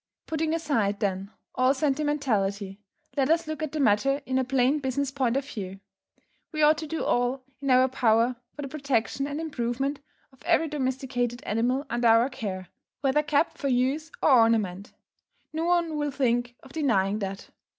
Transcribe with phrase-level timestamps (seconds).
[0.25, 2.79] Putting aside, then, all sentimentality,
[3.15, 5.79] let us look at the matter in a plain business point of view.
[6.51, 9.99] We ought to do all in our power for the protection and improvement,
[10.33, 12.69] of every domesticated animal under our care,
[13.01, 14.91] whether kept for use or ornament;
[15.53, 17.51] no one will think of denying that.